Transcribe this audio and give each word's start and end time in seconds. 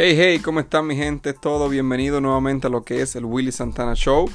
Hey, 0.00 0.14
hey, 0.16 0.38
¿cómo 0.38 0.60
están 0.60 0.86
mi 0.86 0.94
gente? 0.94 1.32
Todo 1.32 1.68
bienvenido 1.68 2.20
nuevamente 2.20 2.68
a 2.68 2.70
lo 2.70 2.84
que 2.84 3.02
es 3.02 3.16
el 3.16 3.24
Willy 3.24 3.50
Santana 3.50 3.94
Show. 3.94 4.30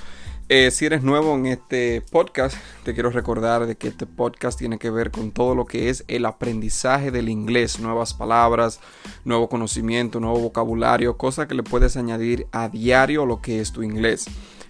Eh, 0.49 0.71
si 0.71 0.85
eres 0.85 1.03
nuevo 1.03 1.33
en 1.35 1.45
este 1.45 2.01
podcast, 2.01 2.57
te 2.83 2.93
quiero 2.93 3.11
recordar 3.11 3.65
de 3.65 3.77
que 3.77 3.87
este 3.87 4.05
podcast 4.05 4.59
tiene 4.59 4.77
que 4.77 4.89
ver 4.89 5.09
con 5.09 5.31
todo 5.31 5.55
lo 5.55 5.63
que 5.63 5.87
es 5.87 6.03
el 6.09 6.25
aprendizaje 6.25 7.11
del 7.11 7.29
inglés, 7.29 7.79
nuevas 7.79 8.13
palabras, 8.13 8.81
nuevo 9.23 9.47
conocimiento, 9.47 10.19
nuevo 10.19 10.37
vocabulario, 10.37 11.15
cosas 11.17 11.47
que 11.47 11.55
le 11.55 11.63
puedes 11.63 11.95
añadir 11.95 12.45
a 12.51 12.67
diario 12.67 13.25
lo 13.25 13.39
que 13.39 13.61
es 13.61 13.71
tu 13.71 13.83
inglés. 13.83 14.25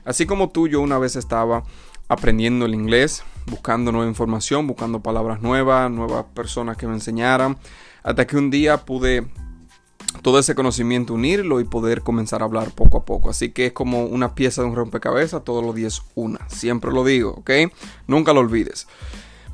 Así 0.05 0.27
como 0.27 0.51
tú, 0.51 0.67
yo 0.67 0.79
una 0.79 0.99
vez 0.99 1.15
estaba 1.15 1.63
aprendiendo 2.07 2.67
el 2.67 2.75
inglés, 2.75 3.23
buscando 3.47 3.91
nueva 3.91 4.07
información, 4.07 4.67
buscando 4.67 4.99
palabras 4.99 5.41
nuevas, 5.41 5.89
nuevas 5.89 6.25
personas 6.35 6.77
que 6.77 6.85
me 6.85 6.93
enseñaran, 6.93 7.57
hasta 8.03 8.27
que 8.27 8.37
un 8.37 8.51
día 8.51 8.85
pude 8.85 9.25
todo 10.21 10.39
ese 10.39 10.55
conocimiento 10.55 11.13
unirlo 11.13 11.59
y 11.59 11.65
poder 11.65 12.01
comenzar 12.01 12.41
a 12.41 12.45
hablar 12.45 12.71
poco 12.71 12.97
a 12.97 13.05
poco. 13.05 13.29
Así 13.29 13.49
que 13.49 13.67
es 13.67 13.73
como 13.73 14.05
una 14.05 14.35
pieza 14.35 14.61
de 14.61 14.67
un 14.67 14.75
rompecabezas, 14.75 15.43
todos 15.43 15.63
los 15.63 15.75
días 15.75 16.03
una. 16.15 16.47
Siempre 16.49 16.91
lo 16.91 17.03
digo, 17.03 17.31
¿ok? 17.31 17.51
Nunca 18.07 18.33
lo 18.33 18.41
olvides. 18.41 18.87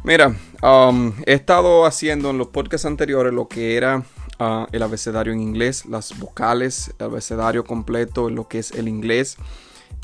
Mira, 0.03 0.35
um, 0.63 1.11
he 1.25 1.33
estado 1.33 1.85
haciendo 1.85 2.29
en 2.29 2.37
los 2.37 2.47
podcasts 2.47 2.85
anteriores 2.85 3.33
lo 3.33 3.47
que 3.47 3.75
era 3.75 4.03
uh, 4.39 4.65
el 4.71 4.81
abecedario 4.81 5.33
en 5.33 5.41
inglés, 5.41 5.85
las 5.85 6.17
vocales, 6.17 6.93
el 6.99 7.07
abecedario 7.07 7.65
completo, 7.65 8.29
lo 8.29 8.47
que 8.47 8.59
es 8.59 8.71
el 8.71 8.87
inglés. 8.87 9.37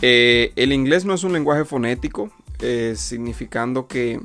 Eh, 0.02 0.52
el 0.58 0.73
inglés 0.73 1.06
no 1.06 1.14
es 1.14 1.23
un 1.23 1.31
lenguaje 1.31 1.64
fonético, 1.64 2.30
eh, 2.59 2.95
significando 2.98 3.88
que 3.88 4.20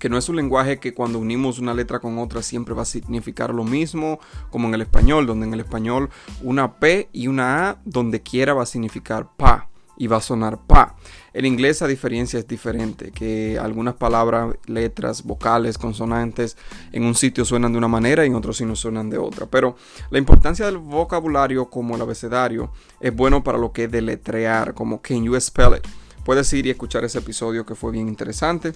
que 0.00 0.08
no 0.08 0.18
es 0.18 0.28
un 0.28 0.36
lenguaje 0.36 0.80
que 0.80 0.94
cuando 0.94 1.20
unimos 1.20 1.60
una 1.60 1.74
letra 1.74 2.00
con 2.00 2.18
otra 2.18 2.42
siempre 2.42 2.74
va 2.74 2.82
a 2.82 2.86
significar 2.86 3.54
lo 3.54 3.62
mismo 3.62 4.18
como 4.50 4.66
en 4.66 4.74
el 4.74 4.80
español, 4.80 5.26
donde 5.26 5.46
en 5.46 5.54
el 5.54 5.60
español 5.60 6.10
una 6.42 6.80
P 6.80 7.08
y 7.12 7.28
una 7.28 7.68
A 7.68 7.78
donde 7.84 8.22
quiera 8.22 8.54
va 8.54 8.64
a 8.64 8.66
significar 8.66 9.28
pa 9.36 9.68
y 9.96 10.06
va 10.06 10.16
a 10.16 10.22
sonar 10.22 10.58
pa. 10.66 10.96
En 11.34 11.44
inglés 11.44 11.82
a 11.82 11.86
diferencia 11.86 12.38
es 12.38 12.48
diferente, 12.48 13.12
que 13.12 13.58
algunas 13.60 13.94
palabras, 13.94 14.56
letras, 14.64 15.22
vocales, 15.22 15.76
consonantes 15.76 16.56
en 16.90 17.04
un 17.04 17.14
sitio 17.14 17.44
suenan 17.44 17.72
de 17.72 17.78
una 17.78 17.86
manera 17.86 18.24
y 18.24 18.28
en 18.28 18.34
otro 18.34 18.52
no 18.66 18.74
suenan 18.74 19.10
de 19.10 19.18
otra. 19.18 19.44
Pero 19.44 19.76
la 20.10 20.18
importancia 20.18 20.64
del 20.64 20.78
vocabulario 20.78 21.68
como 21.68 21.96
el 21.96 22.00
abecedario 22.00 22.72
es 22.98 23.14
bueno 23.14 23.44
para 23.44 23.58
lo 23.58 23.72
que 23.72 23.84
es 23.84 23.90
deletrear, 23.90 24.72
como 24.72 25.02
can 25.02 25.22
you 25.22 25.38
spell 25.38 25.74
it. 25.76 25.86
Puedes 26.24 26.50
ir 26.54 26.66
y 26.66 26.70
escuchar 26.70 27.04
ese 27.04 27.18
episodio 27.18 27.66
que 27.66 27.74
fue 27.74 27.92
bien 27.92 28.08
interesante. 28.08 28.72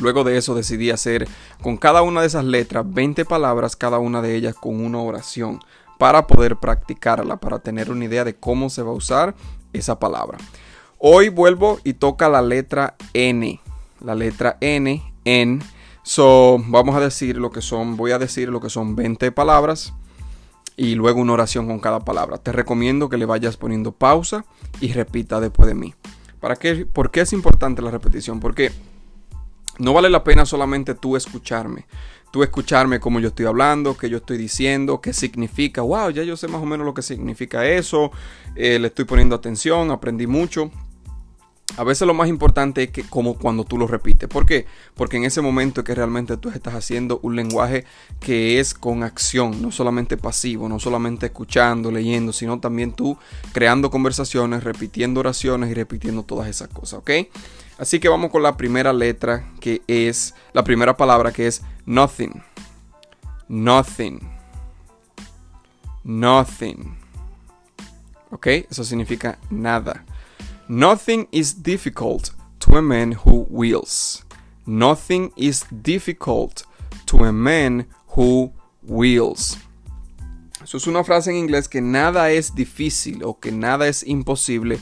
Luego 0.00 0.24
de 0.24 0.36
eso 0.36 0.54
decidí 0.54 0.90
hacer 0.90 1.28
con 1.62 1.76
cada 1.76 2.02
una 2.02 2.22
de 2.22 2.26
esas 2.26 2.44
letras 2.44 2.84
20 2.88 3.24
palabras, 3.24 3.76
cada 3.76 3.98
una 3.98 4.22
de 4.22 4.34
ellas 4.34 4.54
con 4.54 4.84
una 4.84 4.98
oración, 4.98 5.60
para 5.98 6.26
poder 6.26 6.56
practicarla, 6.56 7.36
para 7.36 7.58
tener 7.58 7.90
una 7.90 8.06
idea 8.06 8.24
de 8.24 8.34
cómo 8.34 8.70
se 8.70 8.82
va 8.82 8.90
a 8.90 8.94
usar 8.94 9.34
esa 9.72 9.98
palabra. 9.98 10.38
Hoy 10.98 11.28
vuelvo 11.28 11.78
y 11.84 11.94
toca 11.94 12.28
la 12.28 12.42
letra 12.42 12.96
N. 13.12 13.60
La 14.00 14.14
letra 14.14 14.56
N, 14.60 15.02
en. 15.24 15.62
So, 16.02 16.58
vamos 16.66 16.96
a 16.96 17.00
decir 17.00 17.36
lo 17.36 17.50
que 17.50 17.60
son, 17.60 17.96
voy 17.96 18.12
a 18.12 18.18
decir 18.18 18.48
lo 18.48 18.60
que 18.60 18.70
son 18.70 18.96
20 18.96 19.30
palabras 19.32 19.92
y 20.76 20.94
luego 20.94 21.20
una 21.20 21.34
oración 21.34 21.66
con 21.66 21.78
cada 21.78 22.00
palabra. 22.00 22.38
Te 22.38 22.52
recomiendo 22.52 23.10
que 23.10 23.18
le 23.18 23.26
vayas 23.26 23.58
poniendo 23.58 23.92
pausa 23.92 24.46
y 24.80 24.94
repita 24.94 25.38
después 25.38 25.68
de 25.68 25.74
mí. 25.74 25.94
¿Para 26.40 26.56
qué? 26.56 26.86
¿Por 26.86 27.10
qué 27.10 27.20
es 27.20 27.34
importante 27.34 27.82
la 27.82 27.90
repetición? 27.90 28.40
Porque 28.40 28.72
no 29.80 29.94
vale 29.94 30.10
la 30.10 30.22
pena 30.22 30.44
solamente 30.44 30.94
tú 30.94 31.16
escucharme. 31.16 31.86
Tú 32.30 32.44
escucharme 32.44 33.00
como 33.00 33.18
yo 33.18 33.28
estoy 33.28 33.46
hablando, 33.46 33.96
qué 33.96 34.08
yo 34.08 34.18
estoy 34.18 34.38
diciendo, 34.38 35.00
qué 35.00 35.12
significa. 35.12 35.82
Wow, 35.82 36.10
ya 36.10 36.22
yo 36.22 36.36
sé 36.36 36.46
más 36.46 36.62
o 36.62 36.66
menos 36.66 36.86
lo 36.86 36.94
que 36.94 37.02
significa 37.02 37.66
eso. 37.66 38.12
Eh, 38.54 38.78
le 38.78 38.86
estoy 38.88 39.04
poniendo 39.04 39.34
atención, 39.34 39.90
aprendí 39.90 40.28
mucho. 40.28 40.70
A 41.76 41.84
veces 41.84 42.06
lo 42.06 42.14
más 42.14 42.28
importante 42.28 42.82
es 42.82 42.90
que 42.90 43.04
como 43.04 43.38
cuando 43.38 43.64
tú 43.64 43.78
lo 43.78 43.86
repites. 43.86 44.28
¿Por 44.28 44.44
qué? 44.44 44.66
Porque 44.94 45.16
en 45.16 45.24
ese 45.24 45.40
momento 45.40 45.80
es 45.80 45.86
que 45.86 45.94
realmente 45.94 46.36
tú 46.36 46.50
estás 46.50 46.74
haciendo 46.74 47.20
un 47.22 47.36
lenguaje 47.36 47.84
que 48.18 48.60
es 48.60 48.74
con 48.74 49.02
acción, 49.02 49.62
no 49.62 49.70
solamente 49.70 50.16
pasivo, 50.16 50.68
no 50.68 50.78
solamente 50.78 51.26
escuchando, 51.26 51.90
leyendo, 51.90 52.32
sino 52.32 52.60
también 52.60 52.92
tú 52.92 53.16
creando 53.52 53.90
conversaciones, 53.90 54.64
repitiendo 54.64 55.20
oraciones 55.20 55.70
y 55.70 55.74
repitiendo 55.74 56.22
todas 56.22 56.48
esas 56.48 56.68
cosas, 56.68 56.98
¿ok? 57.00 57.10
Así 57.78 57.98
que 57.98 58.10
vamos 58.10 58.30
con 58.30 58.42
la 58.42 58.56
primera 58.56 58.92
letra 58.92 59.50
que 59.58 59.80
es, 59.86 60.34
la 60.52 60.64
primera 60.64 60.96
palabra 60.96 61.32
que 61.32 61.46
es 61.46 61.62
nothing. 61.86 62.42
Nothing. 63.48 64.20
Nothing. 66.04 66.96
¿Ok? 68.30 68.46
Eso 68.46 68.84
significa 68.84 69.38
nada. 69.48 70.04
Nothing 70.72 71.26
is 71.32 71.52
difficult 71.64 72.30
to 72.60 72.76
a 72.76 72.80
man 72.80 73.10
who 73.10 73.44
wills. 73.50 74.24
Nothing 74.66 75.32
is 75.36 75.64
difficult 75.82 76.62
to 77.06 77.24
a 77.24 77.32
man 77.32 77.86
who 78.14 78.52
wills. 78.84 79.58
Eso 80.62 80.76
es 80.76 80.86
una 80.86 81.02
frase 81.02 81.30
en 81.30 81.38
inglés 81.38 81.68
que 81.68 81.80
nada 81.80 82.30
es 82.30 82.54
difícil 82.54 83.24
o 83.24 83.40
que 83.40 83.50
nada 83.50 83.88
es 83.88 84.06
imposible 84.06 84.78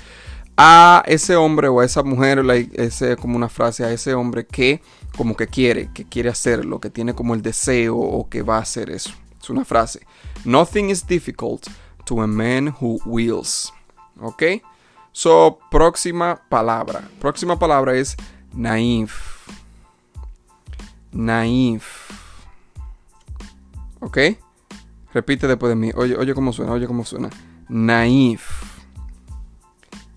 a 0.58 1.02
ese 1.06 1.36
hombre 1.36 1.68
o 1.68 1.80
a 1.80 1.86
esa 1.86 2.02
mujer, 2.02 2.44
ese, 2.74 3.16
como 3.16 3.36
una 3.36 3.48
frase 3.48 3.82
a 3.82 3.90
ese 3.90 4.12
hombre 4.12 4.46
que 4.46 4.82
como 5.16 5.36
que 5.36 5.46
quiere, 5.46 5.90
que 5.94 6.04
quiere 6.04 6.28
hacerlo, 6.28 6.80
que 6.80 6.90
tiene 6.90 7.14
como 7.14 7.32
el 7.32 7.40
deseo 7.40 7.96
o 7.96 8.28
que 8.28 8.42
va 8.42 8.58
a 8.58 8.60
hacer 8.60 8.90
eso. 8.90 9.14
Es 9.40 9.48
una 9.48 9.64
frase. 9.64 10.06
Nothing 10.44 10.90
is 10.90 11.06
difficult 11.06 11.66
to 12.04 12.20
a 12.20 12.26
man 12.26 12.74
who 12.78 13.00
wills. 13.06 13.72
¿Ok? 14.20 14.42
So, 15.18 15.58
próxima 15.68 16.42
palabra. 16.48 17.10
Próxima 17.18 17.58
palabra 17.58 17.96
es 17.96 18.16
naif. 18.54 19.48
Naif. 21.10 22.12
¿Ok? 23.98 24.16
Repite 25.12 25.48
después 25.48 25.70
de 25.70 25.74
mí. 25.74 25.90
Oye, 25.96 26.16
oye 26.16 26.34
cómo 26.34 26.52
suena, 26.52 26.70
oye 26.70 26.86
cómo 26.86 27.04
suena. 27.04 27.30
Naif. 27.68 28.48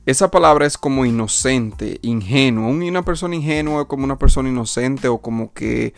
Esa 0.05 0.29
palabra 0.29 0.67
es 0.67 0.77
como 0.77 1.03
inocente, 1.03 1.97
ingenuo. 2.03 2.69
Una 2.69 3.01
persona 3.03 3.35
ingenua 3.35 3.81
es 3.81 3.87
como 3.87 4.03
una 4.03 4.19
persona 4.19 4.49
inocente 4.49 5.07
o 5.07 5.17
como 5.17 5.51
que... 5.51 5.95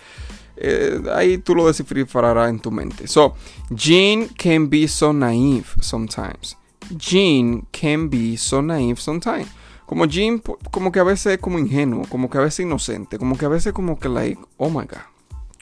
Eh, 0.56 1.04
ahí 1.14 1.40
tú 1.40 1.56
lo 1.56 1.68
descifrarás 1.68 2.50
en 2.50 2.62
tu 2.62 2.72
mente. 2.72 3.10
So, 3.10 3.36
Jean 3.70 4.30
can 4.30 4.70
be 4.70 4.88
so 4.88 5.12
naive 5.12 5.66
sometimes. 5.82 6.56
Jean 6.98 7.68
can 7.72 8.10
be 8.10 8.38
so 8.38 8.62
naive 8.62 9.00
sometimes. 9.00 9.48
Como 9.86 10.06
Jean, 10.06 10.42
como 10.72 10.92
que 10.92 11.00
a 11.00 11.04
veces 11.04 11.34
es 11.34 11.38
como 11.40 11.60
ingenuo, 11.60 12.06
como 12.10 12.30
que 12.30 12.38
a 12.38 12.42
veces 12.42 12.62
inocente, 12.62 13.18
como 13.18 13.38
que 13.38 13.46
a 13.46 13.50
veces 13.50 13.74
como 13.74 14.00
que 14.00 14.10
like, 14.10 14.42
oh 14.58 14.70
my 14.70 14.86
god. 14.86 15.06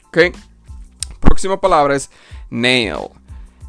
Ok. 0.06 0.34
Próxima 1.20 1.60
palabra 1.60 1.96
es 1.96 2.10
nail. 2.50 3.10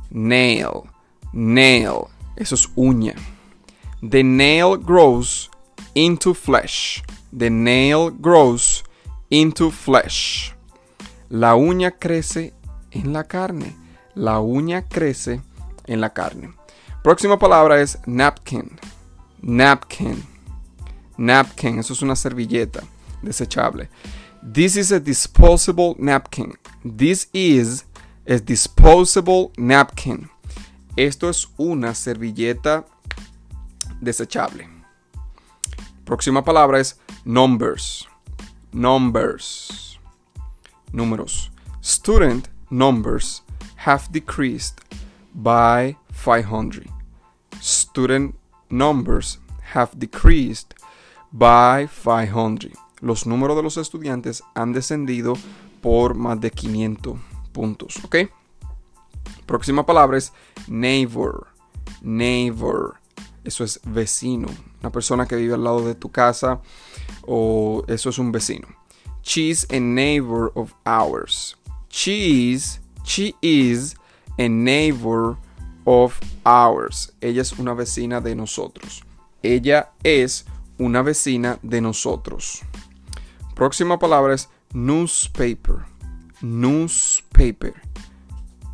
Nail. 0.09 0.83
Nail. 1.31 2.05
Eso 2.35 2.55
es 2.55 2.69
uña. 2.75 3.15
The 4.07 4.23
nail 4.23 4.77
grows 4.77 5.49
into 5.95 6.33
flesh. 6.33 7.03
The 7.37 7.49
nail 7.49 8.11
grows 8.11 8.83
into 9.29 9.71
flesh. 9.71 10.53
La 11.29 11.55
uña 11.55 11.91
crece 11.91 12.53
en 12.91 13.13
la 13.13 13.23
carne. 13.23 13.75
La 14.13 14.39
uña 14.39 14.87
crece 14.87 15.41
en 15.85 16.01
la 16.01 16.11
carne. 16.13 16.53
Próxima 17.03 17.37
palabra 17.37 17.81
es 17.81 17.97
napkin. 18.05 18.79
Napkin. 19.41 20.23
Napkin. 21.17 21.79
Eso 21.79 21.91
es 21.91 22.01
una 22.01 22.15
servilleta 22.15 22.81
desechable. 23.21 23.89
This 24.41 24.77
is 24.77 24.89
a 24.93 25.01
disposable 25.01 25.95
napkin. 25.99 26.53
This 26.85 27.27
is 27.33 27.83
a 28.25 28.39
disposable 28.39 29.51
napkin. 29.57 30.29
Esto 30.95 31.27
es 31.27 31.47
una 31.57 31.93
servilleta 31.93 32.85
desechable. 34.01 34.69
Próxima 36.05 36.41
palabra 36.41 36.79
es 36.79 36.97
numbers. 37.25 38.07
Numbers. 38.71 39.99
Números. 40.93 41.49
Student 41.81 42.47
numbers 42.69 43.41
have 43.75 44.09
decreased 44.13 44.79
by 45.35 45.97
500. 46.13 46.92
Student 47.93 48.33
numbers 48.71 49.37
have 49.75 49.91
decreased 49.99 50.73
by 51.31 51.85
500. 51.85 52.71
Los 53.01 53.27
números 53.27 53.55
de 53.55 53.61
los 53.61 53.77
estudiantes 53.77 54.41
han 54.55 54.73
descendido 54.73 55.35
por 55.79 56.15
más 56.15 56.41
de 56.41 56.49
500 56.49 57.19
puntos. 57.51 58.03
¿Ok? 58.03 58.15
Próxima 59.45 59.85
palabra 59.85 60.17
es 60.17 60.33
neighbor. 60.67 61.49
Neighbor. 62.01 62.95
Eso 63.43 63.63
es 63.63 63.79
vecino. 63.83 64.47
Una 64.81 64.91
persona 64.91 65.27
que 65.27 65.35
vive 65.35 65.53
al 65.53 65.63
lado 65.63 65.85
de 65.85 65.93
tu 65.93 66.09
casa 66.09 66.61
o 67.27 67.83
eso 67.87 68.09
es 68.09 68.17
un 68.17 68.31
vecino. 68.31 68.69
She's 69.21 69.67
a 69.69 69.79
neighbor 69.79 70.51
of 70.55 70.73
ours. 70.83 71.55
She's, 71.91 72.81
she 73.03 73.35
is 73.43 73.95
a 74.39 74.49
neighbor 74.49 75.37
of 75.85 76.19
ours. 76.43 77.13
Ella 77.21 77.41
es 77.41 77.53
una 77.53 77.73
vecina 77.73 78.21
de 78.21 78.35
nosotros. 78.35 79.03
Ella 79.41 79.91
es 80.03 80.45
una 80.77 81.01
vecina 81.01 81.59
de 81.61 81.81
nosotros. 81.81 82.61
Próxima 83.55 83.99
palabra 83.99 84.33
es 84.33 84.49
newspaper. 84.73 85.85
Newspaper. 86.41 87.73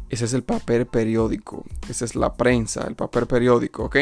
Ese 0.09 0.25
es 0.25 0.33
el 0.33 0.43
papel 0.43 0.87
periódico. 0.87 1.65
Esa 1.87 2.05
es 2.05 2.15
la 2.15 2.33
prensa, 2.33 2.85
el 2.87 2.95
papel 2.95 3.27
periódico, 3.27 3.85
¿ok? 3.85 3.95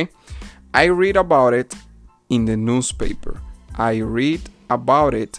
I 0.74 0.90
read 0.90 1.18
about 1.18 1.54
it 1.54 1.74
in 2.30 2.46
the 2.46 2.56
newspaper. 2.56 3.36
I 3.78 4.02
read 4.02 4.42
about 4.70 5.14
it 5.14 5.38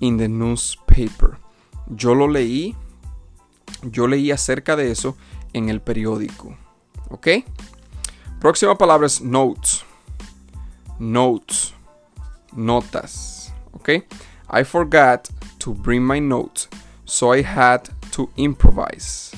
in 0.00 0.18
the 0.18 0.28
newspaper. 0.28 1.38
Yo 1.86 2.14
lo 2.14 2.28
leí. 2.28 2.76
Yo 3.82 4.06
leí 4.06 4.30
acerca 4.30 4.76
de 4.76 4.90
eso 4.90 5.16
en 5.52 5.68
el 5.68 5.80
periódico. 5.80 6.56
¿Ok? 7.10 7.28
Próxima 8.40 8.76
palabra 8.76 9.06
es 9.06 9.20
notes. 9.20 9.84
Notes. 10.98 11.74
Notas. 12.52 13.52
¿Ok? 13.72 13.88
I 14.52 14.64
forgot 14.64 15.28
to 15.58 15.74
bring 15.74 16.04
my 16.04 16.20
notes, 16.20 16.68
so 17.04 17.34
I 17.34 17.42
had 17.42 17.82
to 18.12 18.30
improvise. 18.36 19.30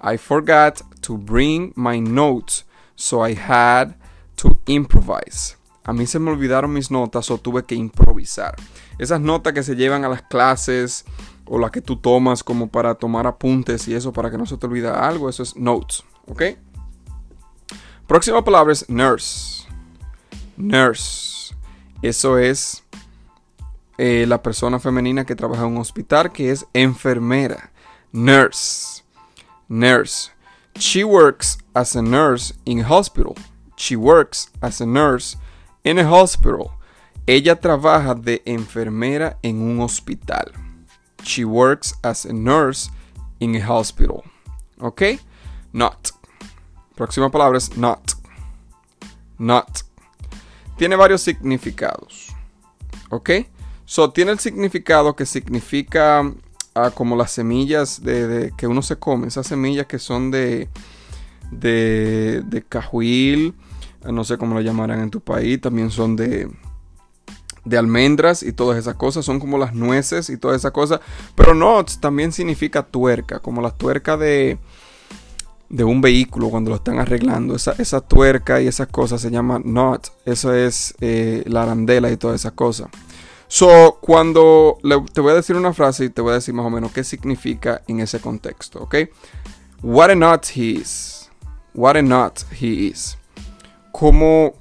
I 0.00 0.16
forgot 0.16 0.82
to 1.02 1.16
bring 1.16 1.72
my 1.76 2.00
notes, 2.00 2.64
so 2.94 3.26
I 3.26 3.34
had 3.34 3.94
to 4.36 4.58
improvise. 4.66 5.56
A 5.84 5.92
mí 5.92 6.06
se 6.06 6.18
me 6.18 6.30
olvidaron 6.30 6.72
mis 6.72 6.90
notas 6.90 7.30
o 7.30 7.38
tuve 7.38 7.64
que 7.64 7.74
improvisar. 7.74 8.54
Esas 8.98 9.20
notas 9.20 9.52
que 9.52 9.62
se 9.62 9.74
llevan 9.74 10.04
a 10.04 10.08
las 10.08 10.22
clases 10.22 11.04
o 11.44 11.58
las 11.58 11.72
que 11.72 11.80
tú 11.80 11.96
tomas 11.96 12.44
como 12.44 12.68
para 12.68 12.94
tomar 12.94 13.26
apuntes 13.26 13.88
y 13.88 13.94
eso 13.94 14.12
para 14.12 14.30
que 14.30 14.38
no 14.38 14.46
se 14.46 14.56
te 14.56 14.66
olvide 14.66 14.88
algo, 14.88 15.28
eso 15.28 15.42
es 15.42 15.56
notes, 15.56 16.04
¿ok? 16.26 16.42
Próxima 18.12 18.44
palabra 18.44 18.74
es 18.74 18.86
nurse. 18.90 19.66
Nurse. 20.58 21.54
Eso 22.02 22.36
es 22.36 22.84
eh, 23.96 24.26
la 24.28 24.42
persona 24.42 24.78
femenina 24.78 25.24
que 25.24 25.34
trabaja 25.34 25.62
en 25.62 25.68
un 25.68 25.78
hospital 25.78 26.30
que 26.30 26.50
es 26.50 26.66
enfermera. 26.74 27.70
Nurse. 28.12 29.02
Nurse. 29.66 30.30
She 30.78 31.04
works 31.04 31.56
as 31.72 31.96
a 31.96 32.02
nurse 32.02 32.52
in 32.66 32.80
a 32.80 32.84
hospital. 32.86 33.34
She 33.78 33.96
works 33.96 34.50
as 34.60 34.82
a 34.82 34.86
nurse 34.86 35.38
in 35.82 35.98
a 35.98 36.04
hospital. 36.04 36.72
Ella 37.26 37.58
trabaja 37.58 38.14
de 38.14 38.42
enfermera 38.44 39.38
en 39.42 39.62
un 39.62 39.80
hospital. 39.80 40.52
She 41.22 41.46
works 41.46 41.94
as 42.04 42.26
a 42.26 42.34
nurse 42.34 42.90
in 43.40 43.56
a 43.56 43.60
hospital. 43.60 44.22
¿Ok? 44.82 45.18
Not. 45.72 46.12
Próxima 46.94 47.30
palabra 47.30 47.58
es 47.58 47.76
not. 47.76 48.12
Not. 49.38 49.80
Tiene 50.76 50.96
varios 50.96 51.22
significados. 51.22 52.28
¿Ok? 53.10 53.30
So, 53.84 54.10
tiene 54.10 54.32
el 54.32 54.38
significado 54.38 55.14
que 55.14 55.26
significa 55.26 56.32
ah, 56.74 56.90
como 56.90 57.16
las 57.16 57.32
semillas 57.32 58.02
de, 58.02 58.52
que 58.56 58.66
uno 58.66 58.82
se 58.82 58.96
come. 58.96 59.26
Esas 59.28 59.46
semillas 59.46 59.86
que 59.86 59.98
son 59.98 60.30
de, 60.30 60.68
de, 61.50 62.42
de 62.44 62.62
cajuil. 62.62 63.54
No 64.04 64.24
sé 64.24 64.38
cómo 64.38 64.54
lo 64.54 64.60
llamarán 64.60 65.00
en 65.00 65.10
tu 65.10 65.20
país. 65.20 65.60
También 65.60 65.90
son 65.90 66.16
de, 66.16 66.50
de 67.64 67.78
almendras 67.78 68.42
y 68.42 68.52
todas 68.52 68.78
esas 68.78 68.96
cosas. 68.96 69.24
Son 69.24 69.38
como 69.38 69.58
las 69.58 69.74
nueces 69.74 70.30
y 70.30 70.36
todas 70.36 70.56
esas 70.56 70.72
cosas. 70.72 71.00
Pero 71.34 71.54
nuts 71.54 72.00
también 72.00 72.32
significa 72.32 72.82
tuerca. 72.82 73.40
Como 73.40 73.60
la 73.60 73.70
tuerca 73.70 74.16
de, 74.16 74.58
de 75.72 75.84
un 75.84 76.02
vehículo 76.02 76.50
cuando 76.50 76.70
lo 76.70 76.76
están 76.76 77.00
arreglando. 77.00 77.56
Esa, 77.56 77.72
esa 77.78 78.00
tuerca 78.00 78.60
y 78.60 78.68
esas 78.68 78.86
cosas 78.88 79.20
se 79.20 79.30
llama 79.30 79.60
nut. 79.64 80.08
Eso 80.24 80.54
es 80.54 80.94
eh, 81.00 81.42
la 81.46 81.64
arandela 81.64 82.10
y 82.12 82.16
todas 82.16 82.40
esas 82.40 82.52
cosas. 82.52 82.88
So, 83.48 83.98
cuando 84.00 84.78
te 85.12 85.20
voy 85.20 85.32
a 85.32 85.36
decir 85.36 85.56
una 85.56 85.72
frase 85.72 86.04
y 86.04 86.10
te 86.10 86.22
voy 86.22 86.32
a 86.32 86.34
decir 86.34 86.54
más 86.54 86.64
o 86.64 86.70
menos 86.70 86.92
qué 86.92 87.04
significa 87.04 87.82
en 87.86 88.00
ese 88.00 88.20
contexto, 88.20 88.82
¿ok? 88.82 88.96
What 89.82 90.10
a 90.10 90.14
nut 90.14 90.46
he 90.54 90.80
is. 90.80 91.30
What 91.74 91.96
a 91.96 92.02
nut 92.02 92.40
he 92.58 92.66
is. 92.66 93.18
Como 93.92 94.54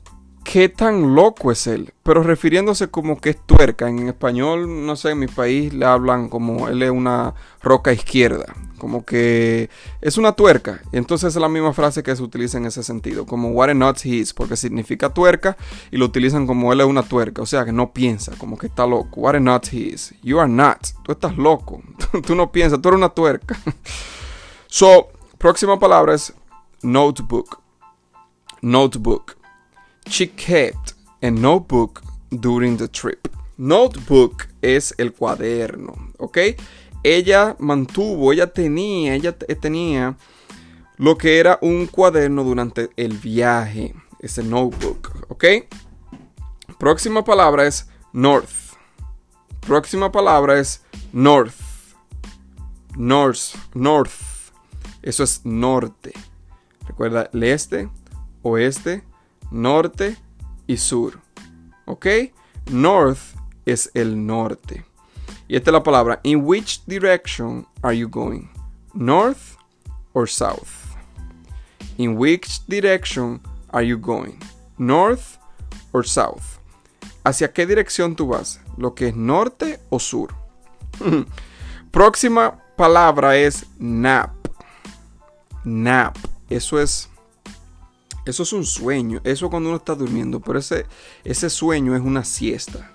qué 0.43 0.69
tan 0.69 1.15
loco 1.15 1.51
es 1.51 1.67
él, 1.67 1.93
pero 2.03 2.23
refiriéndose 2.23 2.87
como 2.89 3.19
que 3.19 3.31
es 3.31 3.45
tuerca. 3.45 3.87
En 3.87 4.07
español, 4.07 4.85
no 4.85 4.95
sé, 4.95 5.11
en 5.11 5.19
mi 5.19 5.27
país 5.27 5.73
le 5.73 5.85
hablan 5.85 6.29
como 6.29 6.67
él 6.67 6.83
es 6.83 6.91
una 6.91 7.33
roca 7.61 7.93
izquierda, 7.93 8.45
como 8.81 9.05
que 9.05 9.69
es 10.01 10.17
una 10.17 10.31
tuerca. 10.31 10.81
Y 10.91 10.97
entonces 10.97 11.35
es 11.35 11.39
la 11.39 11.47
misma 11.47 11.71
frase 11.71 12.01
que 12.01 12.15
se 12.15 12.23
utiliza 12.23 12.57
en 12.57 12.65
ese 12.65 12.81
sentido, 12.81 13.27
como 13.27 13.51
what 13.51 13.69
a 13.69 13.75
nut 13.75 14.03
he 14.03 14.15
is, 14.15 14.33
porque 14.33 14.55
significa 14.55 15.13
tuerca 15.13 15.55
y 15.91 15.97
lo 15.97 16.05
utilizan 16.05 16.47
como 16.47 16.73
él 16.73 16.81
es 16.81 16.87
una 16.87 17.03
tuerca, 17.03 17.43
o 17.43 17.45
sea 17.45 17.63
que 17.63 17.71
no 17.71 17.93
piensa, 17.93 18.33
como 18.39 18.57
que 18.57 18.65
está 18.65 18.87
loco. 18.87 19.21
What 19.21 19.35
a 19.35 19.39
nut 19.39 19.67
he 19.71 19.93
is. 19.93 20.15
You 20.23 20.39
are 20.39 20.51
not. 20.51 20.79
Tú 21.03 21.11
estás 21.11 21.37
loco. 21.37 21.83
tú 22.25 22.33
no 22.33 22.51
piensas, 22.51 22.81
tú 22.81 22.89
eres 22.89 22.97
una 22.97 23.09
tuerca. 23.09 23.55
so, 24.65 25.09
próxima 25.37 25.79
palabra 25.79 26.15
es 26.15 26.33
notebook. 26.81 27.61
Notebook. 28.63 29.37
She 30.07 30.27
kept 30.27 30.93
a 31.21 31.29
notebook 31.29 32.01
during 32.31 32.77
the 32.77 32.87
trip. 32.87 33.27
Notebook 33.57 34.47
es 34.63 34.95
el 34.97 35.13
cuaderno, 35.13 35.93
¿ok? 36.17 36.37
Ella 37.03 37.55
mantuvo, 37.59 38.31
ella 38.31 38.47
tenía, 38.47 39.15
ella 39.15 39.37
tenía 39.37 40.15
lo 40.97 41.17
que 41.17 41.39
era 41.39 41.57
un 41.61 41.87
cuaderno 41.87 42.43
durante 42.43 42.89
el 42.95 43.17
viaje. 43.17 43.95
Ese 44.19 44.43
notebook, 44.43 45.25
¿ok? 45.29 45.45
Próxima 46.77 47.23
palabra 47.23 47.65
es 47.65 47.89
north. 48.13 48.75
Próxima 49.61 50.11
palabra 50.11 50.59
es 50.59 50.83
north. 51.11 51.55
North, 52.95 53.55
north. 53.73 54.11
Eso 55.01 55.23
es 55.23 55.41
norte. 55.43 56.13
Recuerda 56.87 57.29
el 57.33 57.43
este, 57.43 57.89
oeste, 58.43 59.03
norte 59.49 60.17
y 60.67 60.77
sur. 60.77 61.19
¿Ok? 61.85 62.05
North 62.71 63.19
es 63.65 63.89
el 63.93 64.25
norte. 64.25 64.85
Y 65.51 65.57
esta 65.57 65.69
es 65.69 65.73
la 65.73 65.83
palabra. 65.83 66.21
In 66.23 66.45
which 66.45 66.79
direction 66.87 67.67
are 67.83 67.93
you 67.93 68.07
going? 68.07 68.49
North 68.93 69.57
or 70.13 70.25
south? 70.25 70.95
In 71.97 72.15
which 72.15 72.65
direction 72.69 73.41
are 73.73 73.85
you 73.85 73.97
going? 73.97 74.39
North 74.77 75.37
or 75.91 76.07
south? 76.07 76.57
¿Hacia 77.25 77.51
qué 77.51 77.65
dirección 77.65 78.15
tú 78.15 78.27
vas? 78.27 78.61
¿Lo 78.77 78.95
que 78.95 79.09
es 79.09 79.15
norte 79.17 79.81
o 79.89 79.99
sur? 79.99 80.33
Próxima 81.91 82.57
palabra 82.77 83.35
es 83.35 83.65
nap. 83.77 84.31
Nap. 85.65 86.15
Eso 86.49 86.79
es 86.79 87.09
eso 88.23 88.43
es 88.43 88.53
un 88.53 88.65
sueño, 88.65 89.19
eso 89.25 89.49
cuando 89.49 89.67
uno 89.67 89.79
está 89.79 89.95
durmiendo, 89.95 90.39
pero 90.39 90.59
ese, 90.59 90.85
ese 91.25 91.49
sueño 91.49 91.93
es 91.93 92.01
una 92.01 92.23
siesta, 92.23 92.91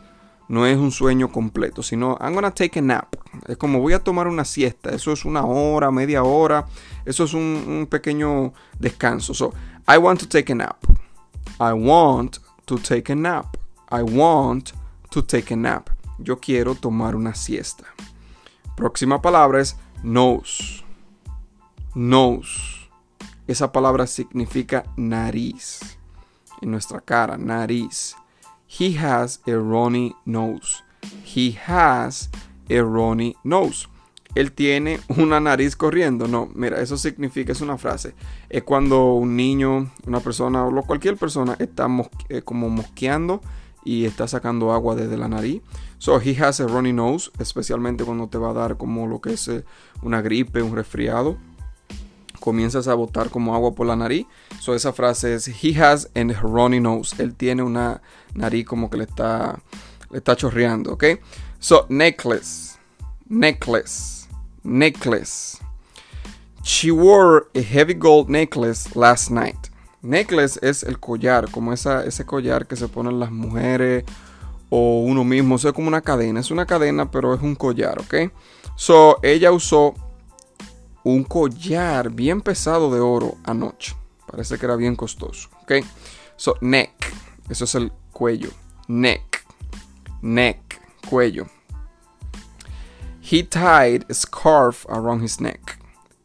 no 0.49 0.67
es 0.67 0.77
un 0.77 0.93
sueño 0.93 1.31
completo, 1.33 1.83
sino 1.83 2.17
I'm 2.21 2.35
gonna 2.35 2.53
take 2.53 2.79
a 2.79 2.83
nap. 2.83 3.15
Es 3.47 3.57
como 3.57 3.81
voy 3.81 3.93
a 3.93 4.03
tomar 4.03 4.29
una 4.29 4.45
siesta, 4.45 4.91
eso 4.91 5.13
es 5.13 5.25
una 5.25 5.45
hora, 5.45 5.91
media 5.91 6.23
hora, 6.23 6.67
eso 7.05 7.25
es 7.25 7.35
un, 7.35 7.65
un 7.67 7.87
pequeño 7.91 8.53
descanso. 8.79 9.35
So, 9.35 9.53
I 9.89 9.99
want 9.99 10.21
to 10.21 10.29
take 10.29 10.53
a 10.53 10.55
nap. 10.55 10.85
I 11.59 11.73
want 11.73 12.39
to 12.67 12.79
take 12.79 13.13
a 13.13 13.17
nap. 13.17 13.57
I 13.91 14.03
want 14.03 14.73
to 15.11 15.23
take 15.23 15.53
a 15.55 15.57
nap. 15.57 15.91
Yo 16.19 16.39
quiero 16.39 16.75
tomar 16.75 17.15
una 17.15 17.35
siesta. 17.35 17.85
Próxima 18.77 19.21
palabra 19.21 19.61
es 19.61 19.77
nose. 20.03 20.85
Nose. 21.95 22.89
Esa 23.47 23.71
palabra 23.71 24.07
significa 24.07 24.85
nariz. 24.97 25.99
En 26.61 26.71
nuestra 26.73 27.01
cara, 27.01 27.37
nariz. 27.37 28.17
He 28.69 28.97
has 28.99 29.41
a 29.47 29.53
runny 29.53 30.15
nose. 30.25 30.83
He 31.25 31.57
has 31.67 32.31
a 32.69 32.83
runny 32.83 33.37
nose. 33.45 33.89
Él 34.35 34.53
tiene 34.53 35.01
una 35.09 35.41
nariz 35.41 35.77
corriendo. 35.77 36.29
No, 36.29 36.51
mira, 36.55 36.81
eso 36.81 36.97
significa, 36.97 37.53
es 37.53 37.61
una 37.61 37.79
frase. 37.79 38.15
Es 38.51 38.63
cuando 38.65 39.15
un 39.15 39.37
niño, 39.37 39.91
una 40.07 40.21
persona 40.21 40.65
o 40.65 40.83
cualquier 40.83 41.17
persona 41.17 41.57
está 41.59 41.89
eh, 42.29 42.43
como 42.43 42.69
mosqueando 42.69 43.41
y 43.85 44.05
está 44.05 44.29
sacando 44.29 44.73
agua 44.73 44.95
desde 44.95 45.17
la 45.17 45.29
nariz. 45.29 45.63
So 45.99 46.21
he 46.21 46.37
has 46.43 46.61
a 46.61 46.67
runny 46.67 46.93
nose, 46.93 47.31
especialmente 47.39 48.05
cuando 48.05 48.29
te 48.29 48.37
va 48.37 48.51
a 48.51 48.53
dar 48.53 48.77
como 48.77 49.07
lo 49.07 49.21
que 49.21 49.35
es 49.35 49.49
eh, 49.49 49.65
una 50.03 50.21
gripe, 50.21 50.61
un 50.61 50.75
resfriado 50.75 51.39
comienzas 52.47 52.87
a 52.87 52.95
botar 52.95 53.29
como 53.29 53.57
agua 53.57 53.75
por 53.75 53.89
la 53.89 53.97
nariz. 53.97 54.25
So 54.61 54.77
esa 54.77 54.93
frase 54.93 55.35
es 55.35 55.49
He 55.49 55.77
has 55.83 56.09
a 56.15 56.23
runny 56.41 56.79
nose. 56.79 57.21
Él 57.21 57.35
tiene 57.35 57.65
una 57.65 58.01
nariz 58.35 58.65
como 58.65 58.89
que 58.89 58.99
le 58.99 59.03
está, 59.03 59.59
le 60.13 60.19
está 60.19 60.37
chorreando, 60.37 60.93
¿ok? 60.93 61.05
So 61.59 61.87
necklace, 61.89 62.79
necklace, 63.29 64.29
necklace. 64.63 65.59
She 66.63 66.93
wore 66.93 67.47
a 67.57 67.63
heavy 67.63 67.95
gold 67.95 68.29
necklace 68.29 68.91
last 68.95 69.33
night. 69.33 69.59
Necklace 70.01 70.61
es 70.63 70.85
el 70.85 71.01
collar, 71.01 71.51
como 71.51 71.73
esa, 71.73 72.05
ese 72.05 72.25
collar 72.25 72.69
que 72.69 72.77
se 72.77 72.87
ponen 72.87 73.19
las 73.19 73.33
mujeres 73.33 74.05
o 74.71 75.01
uno 75.01 75.25
mismo. 75.25 75.57
O 75.57 75.59
es 75.59 75.73
como 75.73 75.89
una 75.89 76.01
cadena. 76.01 76.39
Es 76.39 76.53
una 76.53 76.65
cadena, 76.65 77.11
pero 77.11 77.35
es 77.35 77.43
un 77.43 77.57
collar, 77.57 77.99
¿ok? 77.99 78.31
So, 78.77 79.19
ella 79.25 79.51
usó 79.51 79.95
un 81.07 81.23
collar 81.23 82.11
bien 82.11 82.41
pesado 82.41 82.91
de 82.91 82.99
oro 82.99 83.37
anoche. 83.45 83.95
Parece 84.27 84.59
que 84.59 84.67
era 84.67 84.75
bien 84.75 84.97
costoso, 84.97 85.49
¿ok? 85.63 85.75
So, 86.35 86.57
neck. 86.61 86.91
Eso 87.49 87.65
es 87.65 87.77
el 87.77 87.93
cuello. 88.11 88.51
Neck. 88.89 89.47
Neck. 90.21 90.81
Cuello. 91.09 91.47
He 93.21 93.45
tied 93.45 94.05
a 94.11 94.15
scarf 94.15 94.85
around 94.89 95.23
his 95.23 95.41
neck. 95.41 95.79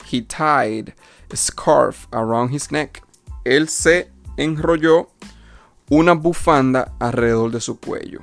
He 0.03 0.23
tied 0.23 0.95
a 1.31 1.35
scarf 1.35 2.07
around 2.11 2.51
his 2.51 2.71
neck. 2.71 3.03
Él 3.45 3.69
se 3.69 4.09
enrolló 4.35 5.11
una 5.91 6.15
bufanda 6.15 6.93
alrededor 6.99 7.51
de 7.51 7.61
su 7.61 7.79
cuello. 7.79 8.21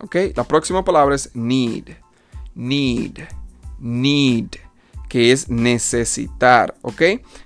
¿Ok? 0.00 0.16
La 0.36 0.44
próxima 0.44 0.84
palabra 0.84 1.14
es 1.14 1.34
need. 1.34 1.96
Need. 2.54 3.26
Need. 3.80 4.58
Que 5.14 5.30
es 5.30 5.48
necesitar. 5.48 6.74
¿Ok? 6.82 7.02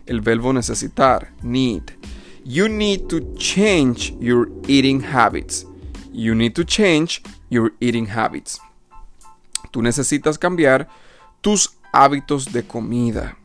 El 0.07 0.23
verbo 0.23 0.55
necesitar. 0.55 1.35
Need. 1.43 1.83
You 2.43 2.67
need 2.67 3.09
to 3.09 3.21
change 3.37 4.17
your 4.19 4.49
eating 4.67 5.03
habits. 5.03 5.67
You 6.11 6.35
need 6.35 6.55
to 6.55 6.65
change 6.65 7.21
your 7.51 7.75
eating 7.79 8.07
habits. 8.07 8.59
Tú 9.71 9.83
necesitas 9.83 10.39
cambiar 10.39 10.89
tus 11.43 11.77
hábitos 11.93 12.51
de 12.55 12.63
comida. 12.63 13.37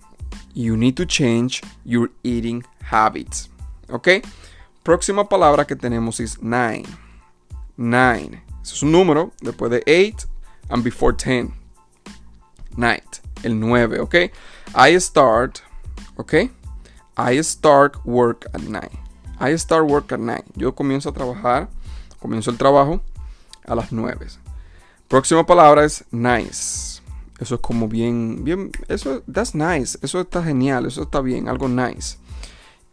You 0.53 0.77
need 0.77 0.95
to 0.95 1.05
change 1.05 1.61
your 1.83 2.09
eating 2.23 2.63
habits. 2.79 3.49
¿Ok? 3.89 4.07
Próxima 4.83 5.27
palabra 5.27 5.67
que 5.67 5.75
tenemos 5.75 6.21
es 6.21 6.41
nine. 6.41 6.85
Nine. 7.75 8.41
Es 8.61 8.81
un 8.81 8.93
número 8.93 9.33
después 9.41 9.69
de 9.69 9.83
eight 9.85 10.23
and 10.69 10.81
before 10.81 11.13
ten. 11.13 11.53
Night. 12.77 13.22
El 13.43 13.59
9, 13.59 13.99
¿ok? 13.99 14.15
I 14.75 14.99
start, 14.99 15.59
¿ok? 16.15 16.33
I 17.17 17.43
start 17.43 17.97
work 18.05 18.47
at 18.53 18.61
nine. 18.61 18.91
I 19.39 19.57
start 19.57 19.89
work 19.89 20.11
at 20.11 20.19
nine. 20.19 20.43
Yo 20.55 20.73
comienzo 20.73 21.09
a 21.09 21.13
trabajar, 21.13 21.69
comienzo 22.19 22.49
el 22.49 22.57
trabajo 22.57 23.01
a 23.65 23.75
las 23.75 23.91
9. 23.91 24.27
Próxima 25.07 25.45
palabra 25.45 25.85
es 25.85 26.05
nice. 26.11 27.01
Eso 27.39 27.55
es 27.55 27.61
como 27.61 27.87
bien, 27.87 28.43
bien, 28.43 28.71
eso, 28.87 29.21
that's 29.31 29.53
nice. 29.53 29.97
Eso 30.01 30.21
está 30.21 30.41
genial, 30.43 30.85
eso 30.85 31.03
está 31.03 31.19
bien, 31.21 31.49
algo 31.49 31.67
nice. 31.67 32.17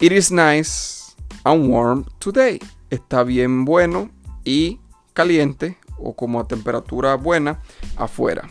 It 0.00 0.12
is 0.12 0.30
nice 0.30 1.14
and 1.44 1.70
warm 1.70 2.04
today. 2.18 2.60
Está 2.90 3.22
bien 3.22 3.64
bueno 3.64 4.10
y 4.44 4.80
caliente 5.12 5.78
o 5.98 6.14
como 6.14 6.40
a 6.40 6.48
temperatura 6.48 7.14
buena 7.14 7.60
afuera. 7.96 8.48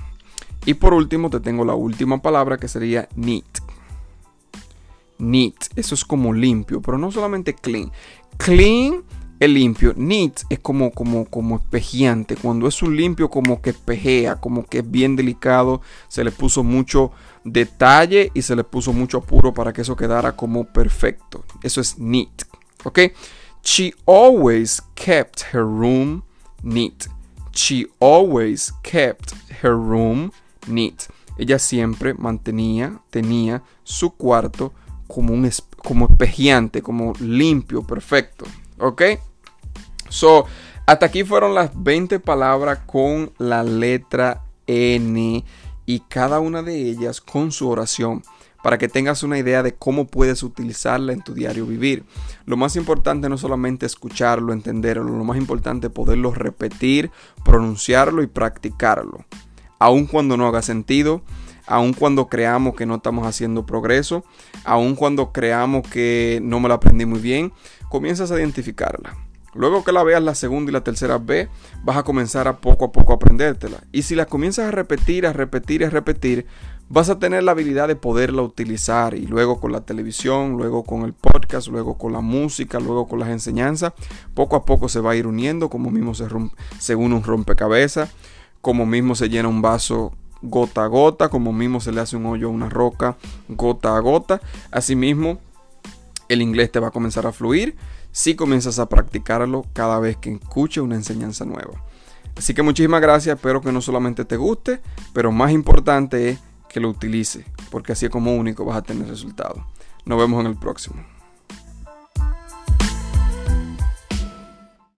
Y 0.69 0.75
por 0.75 0.93
último 0.93 1.31
te 1.31 1.39
tengo 1.39 1.65
la 1.65 1.73
última 1.73 2.21
palabra 2.21 2.59
que 2.59 2.67
sería 2.67 3.09
neat. 3.15 3.43
Neat, 5.17 5.55
eso 5.75 5.95
es 5.95 6.05
como 6.05 6.31
limpio, 6.31 6.79
pero 6.79 6.99
no 6.99 7.11
solamente 7.11 7.55
clean. 7.55 7.91
Clean 8.37 9.01
el 9.39 9.55
limpio. 9.55 9.95
Neat 9.97 10.41
es 10.47 10.59
como, 10.59 10.91
como, 10.91 11.25
como 11.25 11.55
espejeante. 11.55 12.35
Cuando 12.35 12.67
es 12.67 12.83
un 12.83 12.95
limpio, 12.95 13.31
como 13.31 13.63
que 13.63 13.71
espejea, 13.71 14.35
como 14.35 14.63
que 14.63 14.77
es 14.77 14.91
bien 14.91 15.15
delicado. 15.15 15.81
Se 16.07 16.23
le 16.23 16.29
puso 16.29 16.63
mucho 16.63 17.13
detalle 17.43 18.29
y 18.35 18.43
se 18.43 18.55
le 18.55 18.63
puso 18.63 18.93
mucho 18.93 19.17
apuro 19.17 19.55
para 19.55 19.73
que 19.73 19.81
eso 19.81 19.95
quedara 19.95 20.35
como 20.35 20.65
perfecto. 20.65 21.45
Eso 21.63 21.81
es 21.81 21.97
neat. 21.97 22.43
¿Ok? 22.83 22.99
She 23.63 23.95
always 24.05 24.83
kept 24.93 25.45
her 25.51 25.63
room 25.63 26.21
neat. 26.61 27.07
She 27.55 27.87
always 27.99 28.71
kept 28.83 29.33
her 29.63 29.73
room 29.73 30.31
neat. 30.67 31.03
Ella 31.37 31.59
siempre 31.59 32.13
mantenía, 32.13 32.99
tenía 33.09 33.63
su 33.83 34.11
cuarto 34.11 34.73
como 35.07 35.33
un 35.33 35.49
como 35.77 36.09
como 36.83 37.13
limpio, 37.19 37.83
perfecto. 37.83 38.45
¿Ok? 38.77 39.01
So, 40.09 40.45
hasta 40.85 41.05
aquí 41.05 41.23
fueron 41.23 41.55
las 41.55 41.71
20 41.73 42.19
palabras 42.19 42.79
con 42.85 43.31
la 43.37 43.63
letra 43.63 44.43
N 44.67 45.43
y 45.85 45.99
cada 46.01 46.39
una 46.39 46.61
de 46.61 46.89
ellas 46.89 47.21
con 47.21 47.51
su 47.51 47.69
oración 47.69 48.21
para 48.61 48.77
que 48.77 48.89
tengas 48.89 49.23
una 49.23 49.37
idea 49.37 49.63
de 49.63 49.73
cómo 49.73 50.07
puedes 50.07 50.43
utilizarla 50.43 51.13
en 51.13 51.21
tu 51.21 51.33
diario 51.33 51.65
vivir. 51.65 52.03
Lo 52.45 52.57
más 52.57 52.75
importante 52.75 53.29
no 53.29 53.37
solamente 53.37 53.85
escucharlo, 53.85 54.53
entenderlo, 54.53 55.03
lo 55.03 55.23
más 55.23 55.37
importante 55.37 55.87
es 55.87 55.93
poderlo 55.93 56.33
repetir, 56.33 57.11
pronunciarlo 57.45 58.21
y 58.21 58.27
practicarlo. 58.27 59.25
Aun 59.79 60.05
cuando 60.05 60.37
no 60.37 60.47
haga 60.47 60.61
sentido, 60.61 61.21
aun 61.65 61.93
cuando 61.93 62.27
creamos 62.27 62.75
que 62.75 62.85
no 62.85 62.95
estamos 62.95 63.25
haciendo 63.25 63.65
progreso, 63.65 64.23
aun 64.65 64.95
cuando 64.95 65.31
creamos 65.31 65.87
que 65.87 66.39
no 66.43 66.59
me 66.59 66.67
la 66.67 66.75
aprendí 66.75 67.05
muy 67.05 67.19
bien, 67.19 67.53
comienzas 67.89 68.31
a 68.31 68.39
identificarla. 68.39 69.15
Luego 69.55 69.83
que 69.83 69.91
la 69.91 70.03
veas 70.03 70.21
la 70.21 70.35
segunda 70.35 70.69
y 70.69 70.73
la 70.73 70.83
tercera 70.83 71.17
vez, 71.17 71.49
vas 71.83 71.97
a 71.97 72.03
comenzar 72.03 72.47
a 72.47 72.57
poco 72.57 72.85
a 72.85 72.91
poco 72.91 73.13
a 73.13 73.15
aprendértela. 73.15 73.77
Y 73.91 74.03
si 74.03 74.15
la 74.15 74.25
comienzas 74.25 74.67
a 74.67 74.71
repetir, 74.71 75.25
a 75.25 75.33
repetir, 75.33 75.83
a 75.83 75.89
repetir, 75.89 76.45
vas 76.87 77.09
a 77.09 77.17
tener 77.17 77.43
la 77.43 77.51
habilidad 77.51 77.87
de 77.87 77.95
poderla 77.95 78.43
utilizar. 78.43 79.15
Y 79.15 79.25
luego 79.25 79.59
con 79.59 79.71
la 79.71 79.81
televisión, 79.81 80.53
luego 80.57 80.83
con 80.83 81.03
el 81.03 81.13
podcast, 81.13 81.67
luego 81.67 81.97
con 81.97 82.13
la 82.13 82.21
música, 82.21 82.79
luego 82.79 83.07
con 83.07 83.19
las 83.19 83.29
enseñanzas, 83.29 83.93
poco 84.35 84.55
a 84.55 84.65
poco 84.65 84.87
se 84.87 84.99
va 84.99 85.11
a 85.11 85.15
ir 85.15 85.25
uniendo, 85.25 85.69
como 85.69 85.89
mismo 85.89 86.13
se, 86.13 86.27
se 86.77 86.95
une 86.95 87.15
un 87.15 87.23
rompecabezas, 87.23 88.11
como 88.61 88.85
mismo 88.85 89.15
se 89.15 89.29
llena 89.29 89.47
un 89.47 89.61
vaso 89.61 90.13
gota 90.41 90.83
a 90.83 90.87
gota, 90.87 91.29
como 91.29 91.51
mismo 91.51 91.81
se 91.81 91.91
le 91.91 92.01
hace 92.01 92.15
un 92.15 92.25
hoyo 92.25 92.47
a 92.47 92.51
una 92.51 92.69
roca 92.69 93.17
gota 93.47 93.95
a 93.95 93.99
gota. 93.99 94.41
Asimismo, 94.71 95.39
el 96.29 96.41
inglés 96.41 96.71
te 96.71 96.79
va 96.79 96.89
a 96.89 96.91
comenzar 96.91 97.27
a 97.27 97.31
fluir 97.31 97.75
si 98.11 98.35
comienzas 98.35 98.79
a 98.79 98.89
practicarlo 98.89 99.65
cada 99.73 99.99
vez 99.99 100.17
que 100.17 100.31
escuche 100.33 100.81
una 100.81 100.95
enseñanza 100.95 101.45
nueva. 101.45 101.83
Así 102.35 102.53
que 102.53 102.63
muchísimas 102.63 103.01
gracias, 103.01 103.35
espero 103.35 103.61
que 103.61 103.71
no 103.71 103.81
solamente 103.81 104.23
te 104.23 104.37
guste, 104.37 104.79
pero 105.13 105.31
más 105.31 105.51
importante 105.51 106.29
es 106.29 106.39
que 106.69 106.79
lo 106.79 106.89
utilice, 106.89 107.45
porque 107.69 107.91
así 107.91 108.05
es 108.05 108.11
como 108.11 108.35
único 108.35 108.63
vas 108.63 108.77
a 108.77 108.81
tener 108.81 109.07
resultados. 109.07 109.61
Nos 110.05 110.17
vemos 110.17 110.39
en 110.39 110.47
el 110.47 110.55
próximo. 110.55 111.03